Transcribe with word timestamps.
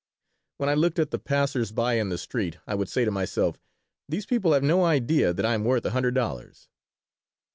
When 0.57 0.67
I 0.67 0.73
looked 0.73 0.97
at 0.97 1.11
the 1.11 1.19
passers 1.19 1.71
by 1.71 1.93
in 1.99 2.09
the 2.09 2.17
street 2.17 2.57
I 2.65 2.73
would 2.73 2.89
say 2.89 3.05
to 3.05 3.11
myself, 3.11 3.59
"These 4.09 4.25
people 4.25 4.53
have 4.53 4.63
no 4.63 4.83
idea 4.83 5.31
that 5.31 5.45
I 5.45 5.53
am 5.53 5.63
worth 5.63 5.85
a 5.85 5.91
hundred 5.91 6.15
dollars." 6.15 6.69